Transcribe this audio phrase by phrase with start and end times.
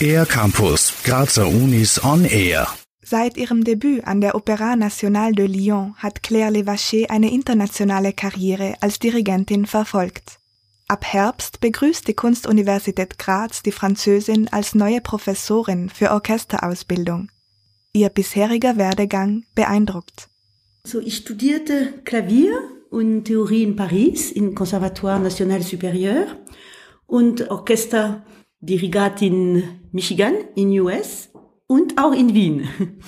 [0.00, 2.68] Air Campus, Grazer Unis on Air.
[3.02, 8.74] Seit ihrem Debüt an der Opéra Nationale de Lyon hat Claire Levaché eine internationale Karriere
[8.80, 10.38] als Dirigentin verfolgt.
[10.88, 17.30] Ab Herbst begrüßt die Kunstuniversität Graz die Französin als neue Professorin für Orchesterausbildung.
[17.92, 20.28] Ihr bisheriger Werdegang beeindruckt.
[20.86, 22.52] So, ich studierte Klavier
[22.90, 26.26] und Theorie in Paris im Conservatoire National Supérieur
[27.06, 31.30] und Orchesterdirigat in Michigan in US
[31.66, 32.68] und auch in Wien.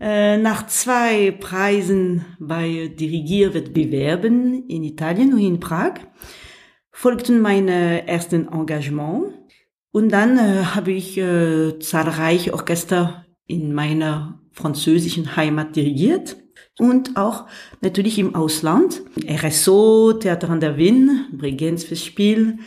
[0.00, 5.94] Äh, nach zwei Preisen bei Dirigierwettbewerben in Italien und in Prag
[6.90, 9.32] folgten meine ersten Engagement
[9.92, 16.36] und dann äh, habe ich äh, zahlreiche Orchester in meiner französischen Heimat dirigiert
[16.78, 17.46] und auch
[17.80, 19.02] natürlich im Ausland.
[19.28, 22.62] RSO, Theater an der Wien, Bregenz Festspiel, äh,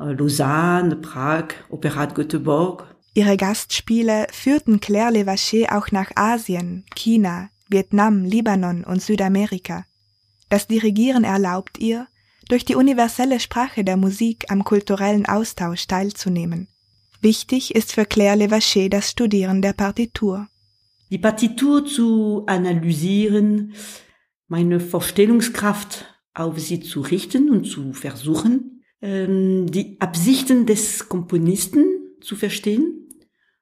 [0.00, 2.86] Lausanne, Prag, Operat Göteborg.
[3.12, 9.84] Ihre Gastspiele führten Claire Levaché auch nach Asien, China, Vietnam, Libanon und Südamerika.
[10.48, 12.06] Das Dirigieren erlaubt ihr,
[12.48, 16.68] durch die universelle Sprache der Musik am kulturellen Austausch teilzunehmen.
[17.20, 20.48] Wichtig ist für Claire Levaché das Studieren der Partitur.
[21.10, 23.74] Die Partitur zu analysieren,
[24.48, 31.84] meine Vorstellungskraft auf sie zu richten und zu versuchen, die Absichten des Komponisten
[32.20, 33.08] zu verstehen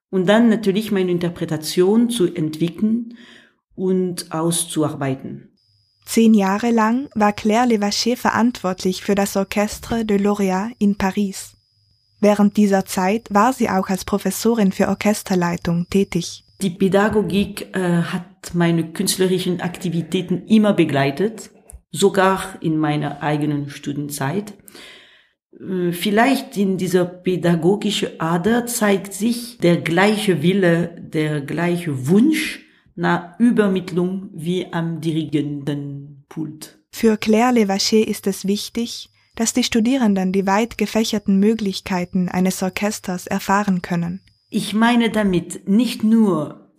[0.09, 3.17] und dann natürlich meine Interpretation zu entwickeln
[3.75, 5.49] und auszuarbeiten.
[6.05, 11.55] Zehn Jahre lang war Claire Levaché verantwortlich für das Orchestre de Lauréat in Paris.
[12.19, 16.43] Während dieser Zeit war sie auch als Professorin für Orchesterleitung tätig.
[16.61, 21.51] Die Pädagogik äh, hat meine künstlerischen Aktivitäten immer begleitet,
[21.91, 24.53] sogar in meiner eigenen Studienzeit.
[25.59, 33.39] Äh, vielleicht in dieser pädagogischen Ader zeigt sich der gleiche Wille, der gleiche Wunsch nach
[33.39, 36.79] Übermittlung wie am Dirigendenpult.
[36.91, 43.25] Für Claire Levaché ist es wichtig, dass die Studierenden die weit gefächerten Möglichkeiten eines Orchesters
[43.25, 44.21] erfahren können.
[44.49, 46.73] Ich meine damit nicht nur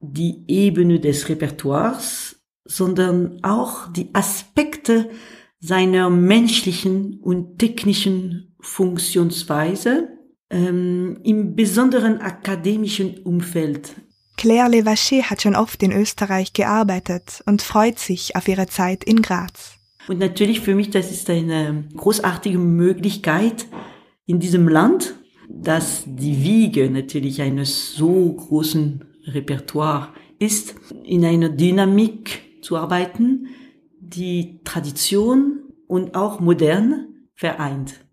[0.00, 5.10] die Ebene des Repertoires, sondern auch die Aspekte
[5.60, 10.08] seiner menschlichen und technischen Funktionsweise
[10.50, 13.94] ähm, im besonderen akademischen Umfeld.
[14.36, 19.20] Claire Levaché hat schon oft in Österreich gearbeitet und freut sich auf ihre Zeit in
[19.20, 19.78] Graz.
[20.06, 23.66] Und natürlich für mich, das ist eine großartige Möglichkeit
[24.26, 25.14] in diesem Land,
[25.48, 30.08] dass die Wiege natürlich eines so großen Repertoire
[30.38, 33.37] ist, in einer Dynamik zu arbeiten,
[34.08, 38.04] die Tradition und auch modern vereint.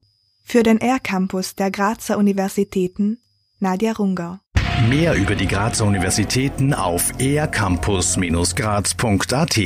[0.44, 3.20] Für den R-Campus der Grazer Universitäten
[3.60, 4.42] Nadja Runger.
[4.90, 9.58] Mehr über die Grazer Universitäten auf ercampus-graz.at